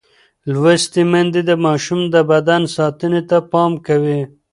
لوستې 0.51 1.01
میندې 1.11 1.41
د 1.49 1.51
ماشوم 1.65 2.01
د 2.13 2.15
بدن 2.31 2.61
ساتنې 2.75 3.21
ته 3.29 3.37
پام 3.51 3.71
کوي. 3.87 4.21